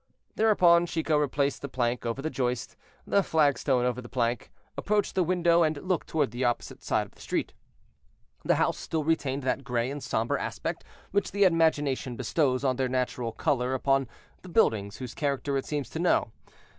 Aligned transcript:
Thereupon 0.35 0.87
Chicot 0.87 1.19
replaced 1.19 1.61
the 1.61 1.69
plank 1.69 2.07
over 2.07 2.23
the 2.23 2.31
joist, 2.31 2.75
the 3.05 3.21
flagstone 3.21 3.85
over 3.85 4.01
the 4.01 4.09
plank, 4.09 4.49
approached 4.75 5.13
the 5.13 5.21
window, 5.21 5.61
and 5.61 5.77
looked 5.77 6.07
toward 6.07 6.31
the 6.31 6.43
opposite 6.43 6.81
side 6.81 7.05
of 7.05 7.11
the 7.13 7.21
street. 7.21 7.53
The 8.43 8.55
house 8.55 8.79
still 8.79 9.03
retained 9.03 9.43
that 9.43 9.63
gray 9.63 9.91
and 9.91 10.01
somber 10.01 10.39
aspect 10.39 10.83
which 11.11 11.31
the 11.31 11.43
imagination 11.43 12.15
bestows 12.15 12.65
as 12.65 12.75
their 12.77 12.89
natural 12.89 13.31
color 13.31 13.75
upon 13.75 14.07
buildings 14.51 14.97
whose 14.97 15.13
character 15.13 15.55
it 15.55 15.67
seems 15.67 15.87
to 15.91 15.99
know. 15.99 16.31